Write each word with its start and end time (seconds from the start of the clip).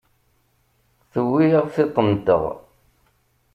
Tewwi-aɣ 1.11 1.65
tiṭ-nteɣ. 1.73 2.43